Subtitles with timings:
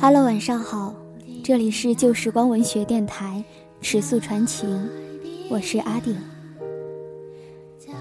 [0.00, 0.94] Hello，晚上好，
[1.42, 3.42] 这里是旧时光文学电台
[3.84, 4.70] 《尺素传情》，
[5.50, 6.16] 我是阿顶。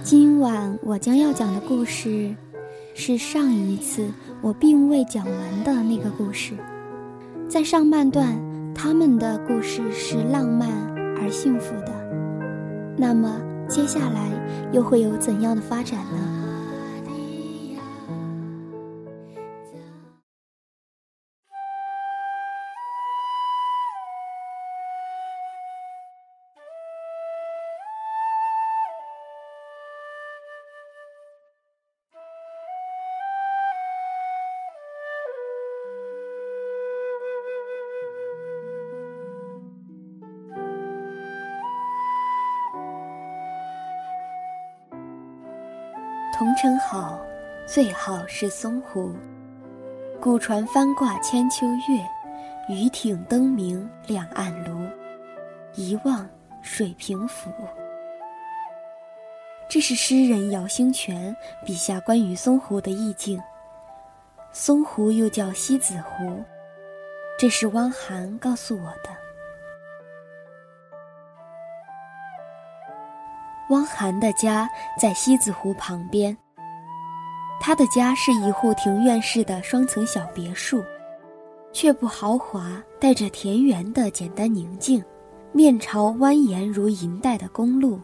[0.04, 2.36] 今晚我将要讲的故事，
[2.94, 4.12] 是上一次
[4.44, 6.54] 我并未讲完的那个故事。
[7.50, 8.38] 在上半段，
[8.76, 10.70] 他们的故事是浪漫
[11.20, 11.92] 而幸福的，
[12.96, 14.30] 那么接下来
[14.72, 16.37] 又会有怎样的发展呢？
[46.68, 47.26] 同城好，
[47.66, 49.16] 最好是松湖。
[50.20, 52.06] 古船翻挂千秋月，
[52.68, 54.86] 渔艇灯明两岸芦。
[55.76, 56.28] 一望
[56.62, 57.50] 水平府。
[59.70, 61.34] 这是诗人姚兴全
[61.66, 63.42] 笔下关于松湖的意境。
[64.52, 66.44] 松湖又叫西子湖，
[67.40, 69.10] 这是汪涵告诉我的。
[73.70, 74.70] 汪涵的家
[75.00, 76.38] 在西子湖旁边。
[77.68, 80.82] 他的家是一户庭院式的双层小别墅，
[81.74, 85.04] 却不豪华，带着田园的简单宁静，
[85.52, 88.00] 面朝蜿蜒如银带的公路，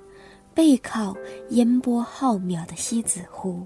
[0.54, 1.16] 背靠
[1.52, 3.66] 烟波浩渺的西子湖。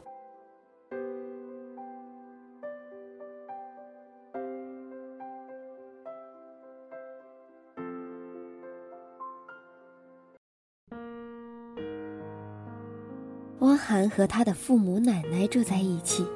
[13.88, 16.28] 涵和他的父母奶奶住在一起，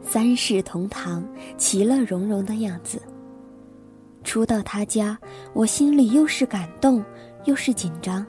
[0.00, 1.22] 三世同堂，
[1.58, 2.98] 其乐融融的样子。
[4.24, 5.18] 初到他家，
[5.52, 7.04] 我心里又是感动，
[7.44, 8.26] 又是紧张，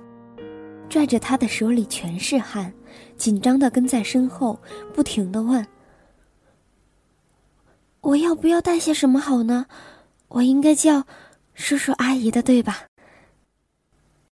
[0.89, 2.73] 拽着他的手里全是汗，
[3.15, 4.61] 紧张的跟在身后，
[4.93, 5.65] 不停的问
[8.01, 9.65] ：“我要不要带些什么好呢？
[10.27, 11.05] 我应该叫
[11.53, 12.83] 叔叔阿姨的，对吧？”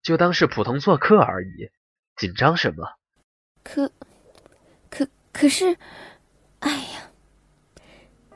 [0.02, 1.70] 就当是普通做客而已，
[2.16, 2.88] 紧张什么？
[3.62, 3.91] 可，
[5.31, 5.75] 可是，
[6.59, 7.09] 哎呀，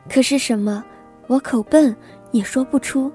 [0.10, 0.84] 可是什么？
[1.28, 1.96] 我口笨，
[2.32, 3.12] 也说不出，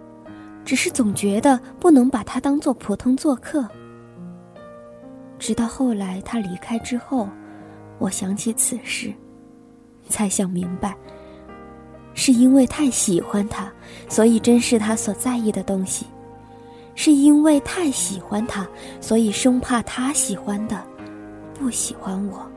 [0.64, 3.68] 只是总觉得不能把他当做普通做客。
[5.38, 7.28] 直到后来他离开之后，
[7.98, 9.12] 我想起此事，
[10.08, 10.94] 才想明白，
[12.14, 13.72] 是因为太喜欢他，
[14.08, 16.04] 所以珍视他所在意的东西；
[16.94, 18.68] 是因为太喜欢他，
[19.00, 20.84] 所以生怕他喜欢的。
[21.54, 22.50] 不喜欢我。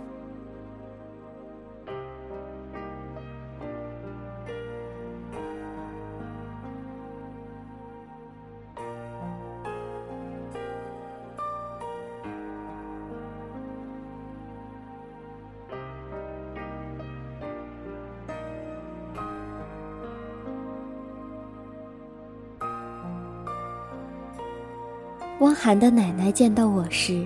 [25.64, 27.26] 涵的奶奶见到我时。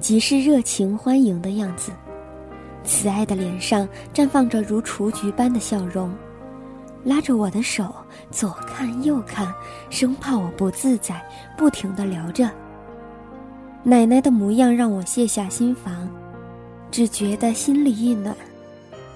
[0.00, 1.92] 极是热情欢迎的样子，
[2.84, 6.10] 慈爱的脸上绽放着如雏菊般的笑容，
[7.04, 7.94] 拉着我的手
[8.30, 9.52] 左看右看，
[9.90, 11.22] 生怕我不自在，
[11.54, 12.50] 不停的聊着。
[13.82, 16.08] 奶奶的模样让我卸下心防，
[16.90, 18.34] 只觉得心里一暖。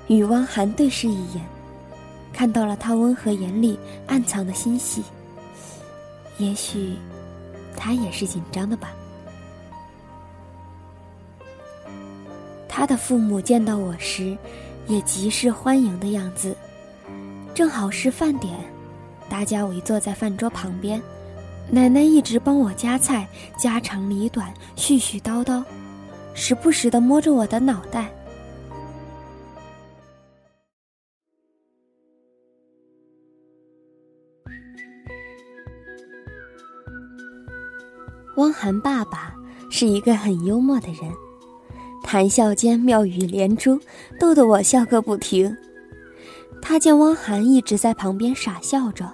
[0.09, 1.43] 与汪涵对视一眼，
[2.31, 5.03] 看到了他温和眼里暗藏的欣喜。
[6.37, 6.97] 也许，
[7.77, 8.91] 他也是紧张的吧。
[12.69, 14.37] 他的父母见到我时，
[14.87, 16.57] 也极是欢迎的样子。
[17.55, 18.59] 正好是饭点，
[19.29, 21.03] 大家围坐在饭桌旁边，
[21.69, 23.29] 奶奶一直帮我夹菜，
[23.59, 25.63] 家长里短，絮絮叨叨，
[26.33, 28.09] 时不时的摸着我的脑袋。
[38.61, 39.35] 汪涵爸爸
[39.71, 41.11] 是一个很幽默的人。
[42.03, 43.81] 谈笑间妙语连珠，
[44.19, 45.57] 逗得我笑个不停。
[46.61, 49.11] 他见汪涵一直在旁边傻笑着，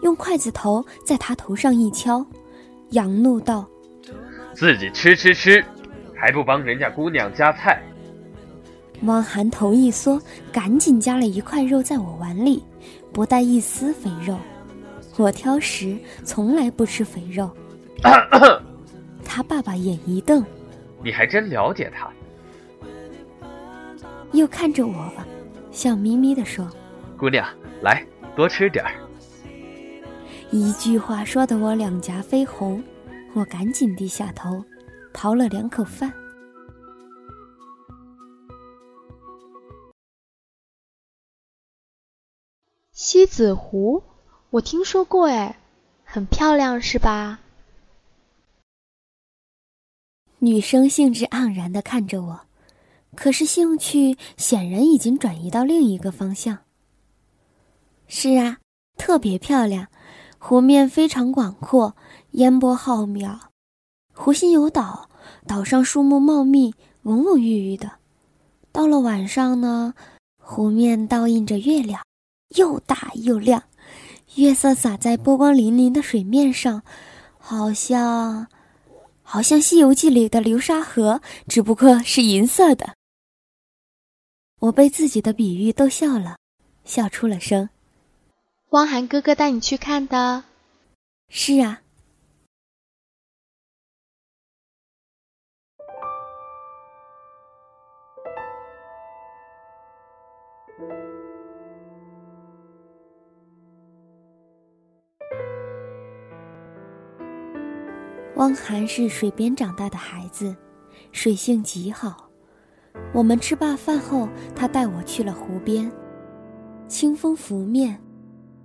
[0.00, 2.24] 用筷子头在他头上一敲，
[2.92, 3.68] 扬怒道
[4.56, 5.62] ：“自己吃吃吃，
[6.14, 7.82] 还不帮人家姑娘夹菜。”
[9.04, 10.18] 汪涵头一缩，
[10.50, 12.64] 赶紧夹了一块肉在我碗里，
[13.12, 14.38] 不带一丝肥肉。
[15.18, 17.50] 我挑食，从来不吃肥肉。
[19.36, 20.42] 他爸爸眼一瞪
[21.04, 22.10] ：“你还真了解他。”
[24.32, 25.12] 又看着我，
[25.70, 26.66] 笑眯眯地说
[27.20, 27.46] ：“姑娘，
[27.82, 28.02] 来
[28.34, 28.92] 多吃点儿。”
[30.50, 32.82] 一句话说得我两颊绯红，
[33.34, 34.64] 我赶紧低下头，
[35.12, 36.10] 刨了两口饭。
[42.90, 44.02] 西子湖，
[44.48, 45.58] 我听说过，哎，
[46.04, 47.40] 很漂亮，是吧？
[50.46, 52.42] 女生兴致盎然的看着我，
[53.16, 56.58] 可是兴趣显然已经转移到另一个方向。
[58.06, 58.58] 是啊，
[58.96, 59.88] 特别漂亮，
[60.38, 61.96] 湖面非常广阔，
[62.30, 63.36] 烟波浩渺，
[64.14, 65.10] 湖心有岛，
[65.48, 66.72] 岛上树木茂密，
[67.02, 67.90] 蓊蓊郁郁的。
[68.70, 69.94] 到了晚上呢，
[70.40, 72.00] 湖面倒映着月亮。
[72.56, 73.64] 又大又亮，
[74.36, 76.84] 月色洒在波光粼粼的水面上，
[77.36, 78.46] 好像，
[79.28, 82.94] 好像《西游记》里的流沙河，只不过是银色的。
[84.60, 86.36] 我被自己的比喻逗笑了，
[86.84, 87.68] 笑出了声。
[88.70, 90.44] 汪涵哥哥带你去看的？
[91.28, 91.82] 是啊。
[108.36, 110.54] 汪涵是水边长大的孩子，
[111.10, 112.28] 水性极好。
[113.14, 115.90] 我们吃罢饭后，他带我去了湖边。
[116.86, 117.98] 清风拂面，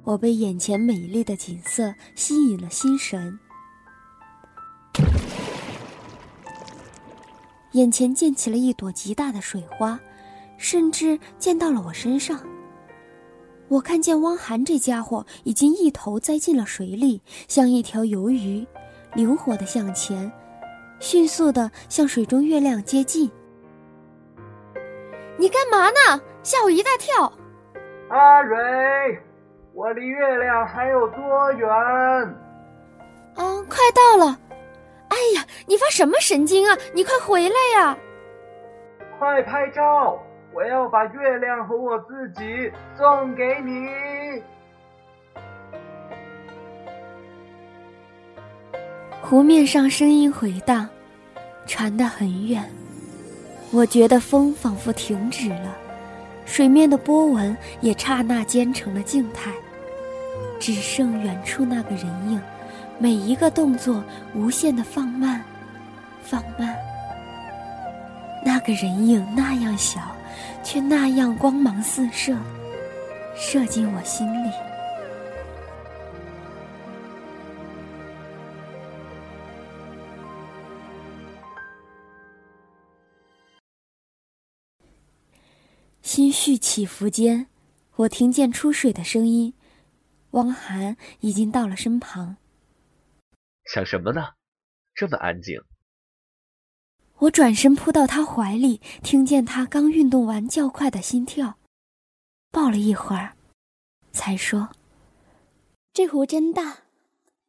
[0.04, 3.40] 我被眼前美丽的景色吸引了心神。
[7.72, 9.98] 眼前溅起了一朵极大的水花，
[10.58, 12.38] 甚至溅到了我身上。
[13.70, 18.68] 我看见汪涵这家伙已经一头栽进了水里，像一条鱿鱼。
[19.14, 20.32] 灵活的向前，
[21.00, 23.30] 迅速的向水中月亮接近。
[25.38, 26.22] 你干嘛呢？
[26.44, 27.32] 吓我一大跳！
[28.10, 29.20] 阿蕊，
[29.74, 31.70] 我离月亮还有多远？
[33.36, 34.38] 啊，快到了！
[35.10, 36.78] 哎呀，你发什么神经啊？
[36.94, 37.98] 你快回来呀！
[39.20, 40.20] 快拍照！
[40.54, 43.88] 我要把月亮和我自己送给你。
[49.32, 50.90] 湖面上声音回荡，
[51.66, 52.70] 传得很远。
[53.72, 55.74] 我觉得风仿佛停止了，
[56.46, 59.50] 水面的波纹也刹那间成了静态，
[60.60, 62.42] 只剩远处那个人影，
[63.00, 64.04] 每一个动作
[64.36, 65.42] 无限的放慢，
[66.22, 66.76] 放慢。
[68.44, 70.02] 那个人影那样小，
[70.62, 72.36] 却那样光芒四射，
[73.38, 74.52] 射进我心里。
[86.14, 87.48] 心绪起伏间，
[87.96, 89.54] 我听见出水的声音。
[90.32, 92.36] 汪涵已经到了身旁。
[93.64, 94.34] 想什么呢？
[94.94, 95.64] 这么安静。
[97.20, 101.58] 我转身扑到他怀里，听见他刚运动完较快的心跳，
[102.52, 103.38] 抱了一会儿，
[104.12, 104.72] 才说
[105.96, 106.80] ：“这湖真大，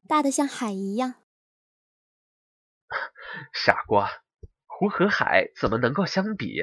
[0.06, 1.14] 大的像海一样。
[3.52, 4.08] ”傻瓜，
[4.66, 6.60] 湖和海怎么能够相比？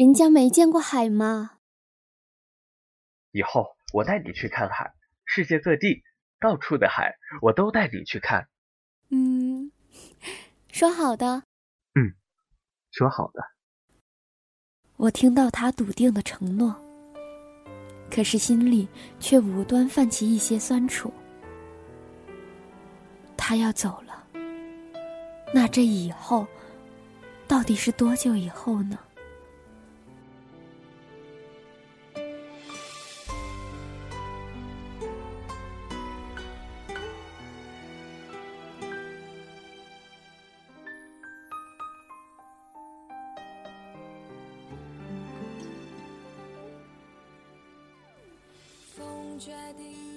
[0.00, 1.58] 人家没见过海吗？
[3.32, 4.94] 以后我带你去看海，
[5.26, 6.02] 世界各地
[6.40, 8.48] 到处的海，我都带你去看。
[9.10, 9.70] 嗯，
[10.72, 11.42] 说好的。
[11.94, 12.16] 嗯，
[12.90, 13.42] 说好的。
[14.96, 16.74] 我听到他笃定的承诺，
[18.10, 18.88] 可是心里
[19.18, 21.12] 却无端泛起一些酸楚。
[23.36, 24.26] 他要走了，
[25.52, 26.46] 那这以后
[27.46, 28.98] 到底是多久以后呢？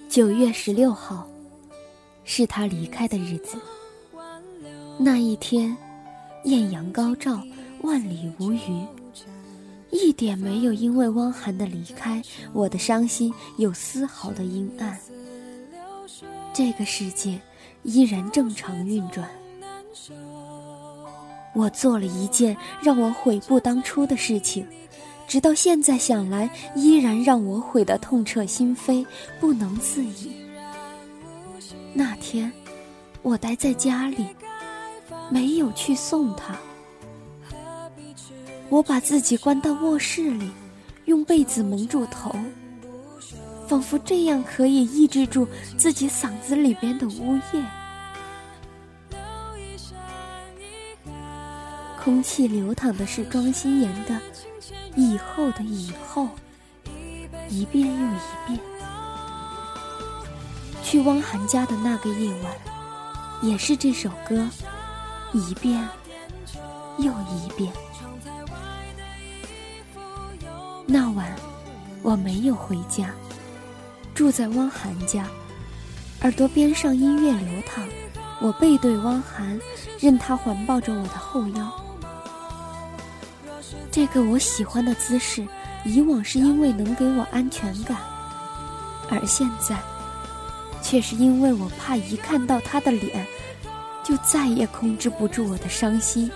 [0.09, 1.27] 九月十六号，
[2.23, 3.57] 是他离开的日子。
[4.97, 5.75] 那一天，
[6.45, 7.41] 艳阳高照，
[7.81, 8.87] 万里无云，
[9.91, 12.21] 一点没有因为汪涵的离开，
[12.53, 14.99] 我的伤心有丝毫的阴暗。
[16.53, 17.39] 这个世界
[17.83, 19.29] 依然正常运转。
[21.55, 24.67] 我做了一件让我悔不当初的事情。
[25.33, 29.03] 直到现在想来，依然让我悔得痛彻心扉，
[29.39, 30.31] 不能自已。
[31.91, 32.53] 那天，
[33.23, 34.27] 我待在家里，
[35.31, 36.55] 没有去送他。
[38.69, 40.51] 我把自己关到卧室里，
[41.05, 42.31] 用被子蒙住头，
[43.67, 45.47] 仿佛这样可以抑制住
[45.79, 47.65] 自己嗓子里边的呜咽。
[52.03, 54.21] 空气流淌的是庄心妍的
[54.95, 56.29] “以后的以后”，
[57.49, 58.59] 一遍又一遍。
[60.83, 62.53] 去汪涵家的那个夜晚，
[63.41, 64.47] 也是这首歌，
[65.33, 65.87] 一遍
[66.99, 67.71] 又一遍。
[70.85, 71.33] 那晚
[72.03, 73.09] 我没有回家，
[74.13, 75.25] 住在汪涵家，
[76.21, 77.83] 耳朵边上音乐流淌，
[78.39, 79.59] 我背对汪涵，
[79.99, 81.82] 任他环抱着我的后腰。
[83.93, 85.47] 这个我喜欢的姿势，
[85.85, 87.95] 以往是因为能给我安全感，
[89.07, 89.77] 而现在，
[90.81, 93.23] 却是因为我怕一看到他的脸，
[94.03, 96.31] 就再也控制不住我的伤心。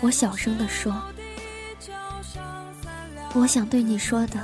[0.00, 0.92] 我小声地说
[3.32, 4.40] ：“我想对你说的，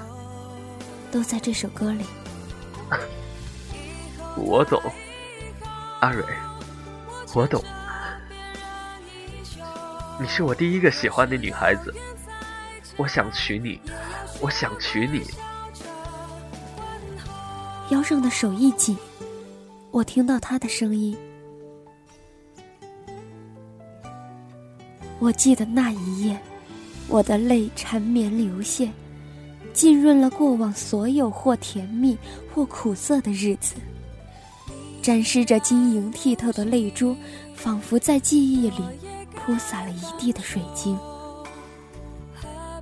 [1.10, 2.04] 都在这首歌里。
[4.38, 4.80] ”我懂，
[5.98, 6.24] 阿蕊，
[7.34, 7.60] 我懂。
[10.18, 11.94] 你是我第一个喜欢的女孩子，
[12.96, 13.78] 我想娶你，
[14.40, 15.22] 我想娶你。
[17.90, 18.96] 腰上的手一紧，
[19.90, 21.16] 我听到他的声音。
[25.18, 26.40] 我记得那一夜，
[27.08, 28.88] 我的泪缠绵流泻，
[29.74, 32.16] 浸润了过往所有或甜蜜
[32.54, 33.74] 或苦涩的日子，
[35.02, 37.14] 沾湿着晶莹剔透的泪珠，
[37.54, 38.82] 仿佛在记忆里。
[39.46, 40.98] 铺洒了一地的水晶。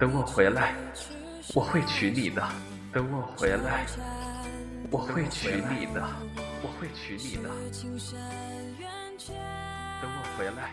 [0.01, 0.75] 等我回来，
[1.55, 2.43] 我会娶你的。
[2.91, 3.85] 等我回来，
[4.91, 6.03] 我会娶你的。
[6.63, 7.51] 我会娶你的。
[10.01, 10.73] 等我回来。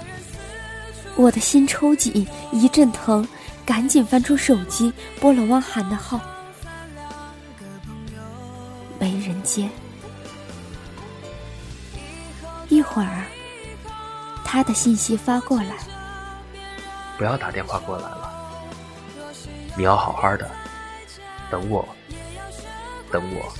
[1.15, 3.27] 我的心抽紧，一阵疼，
[3.65, 6.19] 赶紧翻出手机拨了汪涵的号，
[8.97, 9.69] 没人接。
[12.69, 13.25] 一会儿，
[14.45, 15.75] 他的信息发过来
[17.19, 18.33] ：“不要打电话过来了，
[19.75, 20.49] 你要好好的，
[21.51, 21.87] 等我，
[23.11, 23.53] 等我。”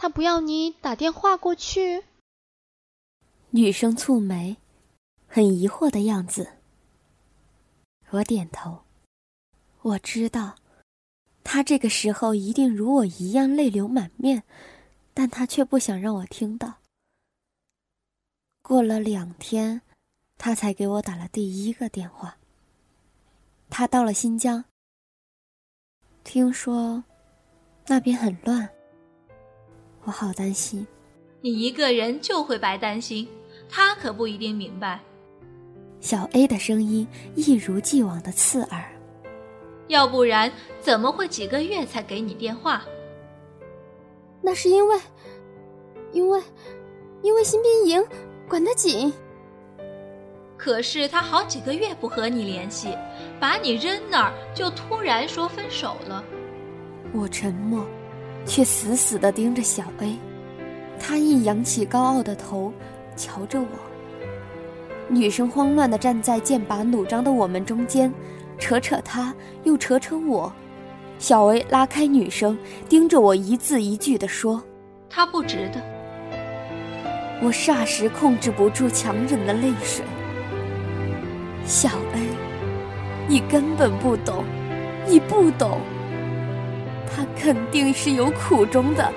[0.00, 2.04] 他不要你打电话过去。
[3.50, 4.56] 女生蹙眉，
[5.26, 6.52] 很疑惑的样子。
[8.10, 8.84] 我点头，
[9.82, 10.54] 我知道，
[11.42, 14.44] 他这个时候一定如我一样泪流满面，
[15.12, 16.74] 但他却不想让我听到。
[18.62, 19.82] 过了两天，
[20.36, 22.38] 他才给我打了第一个电话。
[23.68, 24.64] 他到了新疆，
[26.22, 27.02] 听说
[27.88, 28.70] 那边很乱。
[30.08, 30.86] 我好担心，
[31.42, 33.28] 你一个人就会白担心，
[33.68, 35.00] 他可不一定明白。
[36.00, 38.82] 小 A 的声音一如既往的刺耳。
[39.88, 40.50] 要不然
[40.80, 42.82] 怎么会几个月才给你电话？
[44.40, 44.98] 那是因为，
[46.12, 46.42] 因为，
[47.20, 48.02] 因为新兵营
[48.48, 49.12] 管得紧。
[50.56, 52.96] 可是他好几个月不和你联系，
[53.38, 56.24] 把你扔那儿就突然说分手了。
[57.12, 57.86] 我沉默。
[58.46, 60.16] 却死死地盯着小 A，
[60.98, 62.72] 他一扬起高傲的头，
[63.16, 63.66] 瞧着我。
[65.08, 68.12] 女生慌乱地站在剑拔弩张的我们中间，
[68.58, 70.52] 扯扯他，又扯扯我。
[71.18, 72.56] 小 A 拉开女生，
[72.88, 74.62] 盯着我，一字一句地说
[75.10, 75.82] ：“他不值得。”
[77.42, 80.04] 我霎时控制不住强忍的泪水。
[81.64, 82.20] 小 A，
[83.26, 84.44] 你根本不懂，
[85.06, 85.80] 你不懂。
[87.18, 89.12] 他肯定是有苦衷的，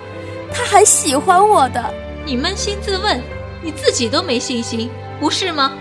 [0.51, 1.93] 他还喜欢我的。
[2.25, 3.21] 你扪心自问，
[3.61, 4.89] 你自己都没信心，
[5.19, 5.71] 不是吗？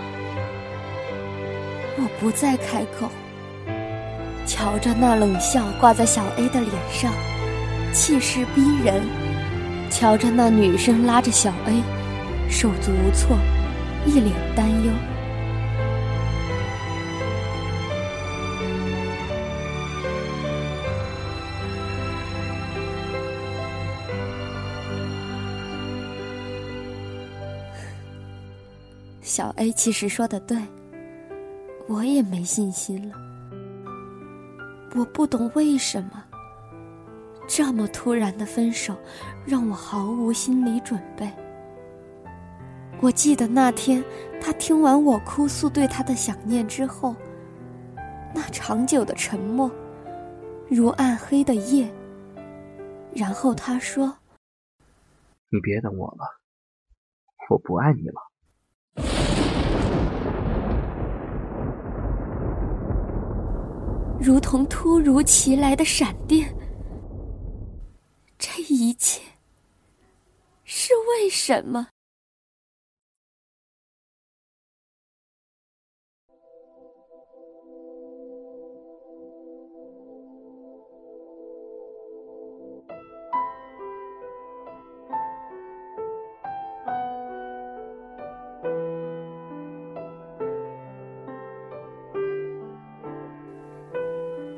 [1.97, 3.09] 我不再开口，
[4.45, 7.11] 瞧着那冷笑挂在小 A 的脸上，
[7.91, 9.01] 气势逼人；
[9.89, 11.81] 瞧着那女生拉着小 A，
[12.47, 13.35] 手足无措，
[14.05, 14.91] 一脸担忧。
[29.31, 30.57] 小 A 其实说的对。
[31.87, 33.15] 我也没信心了，
[34.93, 36.21] 我不懂为什么
[37.47, 38.93] 这么突然的分手
[39.45, 41.31] 让我毫无心理准备。
[42.99, 44.03] 我记得那天
[44.41, 47.15] 他听完我哭诉对他的想念之后，
[48.35, 49.71] 那长久的沉默，
[50.69, 51.89] 如暗黑的夜。
[53.15, 54.13] 然后他说
[55.49, 56.41] ：“你别等我了，
[57.49, 58.21] 我不爱你了。”
[64.19, 66.55] 如同突如其来的闪电，
[68.37, 69.21] 这一切
[70.63, 71.87] 是为什么？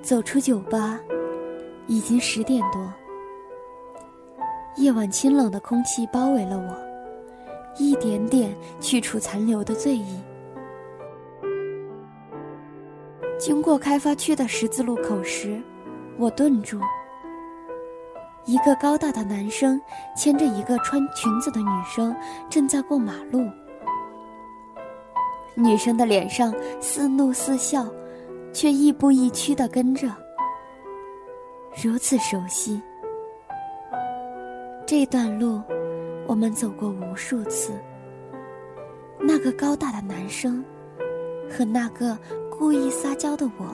[0.04, 1.00] 走出酒吧，
[1.88, 2.94] 已经十点多。
[4.76, 6.76] 夜晚清冷的空气包围了我，
[7.82, 10.20] 一点点去除残留的醉意。
[13.40, 15.62] 经过开发区的十字路口时，
[16.18, 16.78] 我顿住。
[18.44, 19.80] 一个高大的男生
[20.18, 22.14] 牵着一个穿裙子的女生
[22.50, 23.50] 正在过马路，
[25.56, 27.88] 女生的脸上似怒似笑。
[28.54, 30.08] 却亦步亦趋的跟着，
[31.84, 32.82] 如此熟悉。
[34.86, 35.62] 这段路，
[36.28, 37.74] 我们走过无数次。
[39.20, 40.64] 那个高大的男生，
[41.50, 42.18] 和那个
[42.52, 43.66] 故意撒娇的我，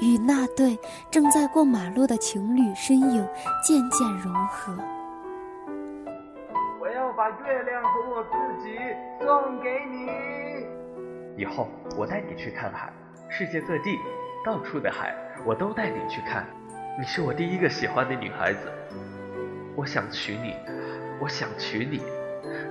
[0.00, 0.78] 与那对
[1.10, 3.28] 正在过马路的情侣身影
[3.62, 4.72] 渐渐融合。
[6.80, 8.78] 我要把月亮和我自己
[9.20, 10.08] 送给你。
[11.36, 12.92] 以后我带你去看海。
[13.28, 13.98] 世界各地，
[14.44, 16.46] 到处的海，我都带你去看。
[16.98, 18.60] 你是我第一个喜欢的女孩子，
[19.74, 20.54] 我想娶你，
[21.20, 22.00] 我想娶你。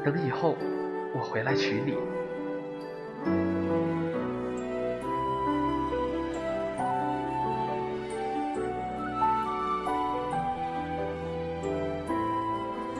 [0.05, 0.55] 等以后
[1.13, 1.97] 我回来娶你。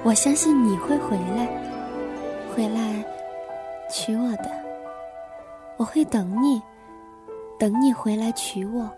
[0.03, 1.47] 我相信你会回来，
[2.53, 3.05] 回来
[3.89, 4.51] 娶我的。
[5.77, 6.61] 我会等你。
[7.63, 8.91] 等你回来娶我，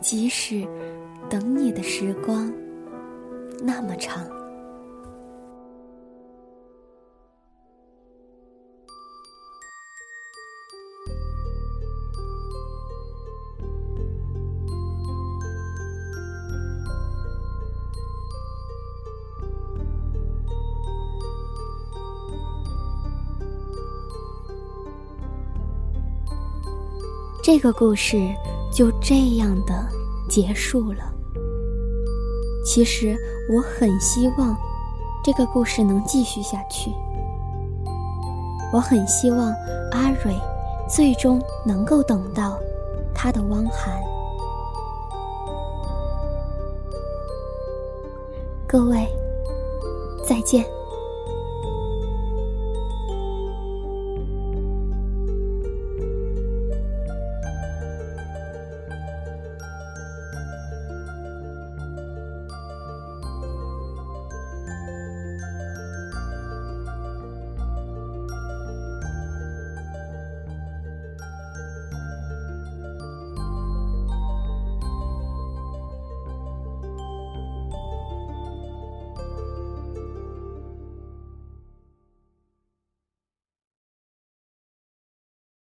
[0.00, 0.64] 即使
[1.28, 2.48] 等你的时光
[3.60, 4.24] 那么长。
[27.50, 28.28] 这个故事
[28.70, 29.74] 就这样的
[30.28, 30.98] 结束了。
[32.62, 33.16] 其实
[33.50, 34.54] 我很希望
[35.24, 36.92] 这个故事能继续下去。
[38.70, 39.50] 我很希望
[39.92, 40.38] 阿蕊
[40.86, 42.58] 最终能够等到
[43.14, 43.98] 他的汪涵。
[48.66, 49.08] 各位，
[50.22, 50.77] 再见。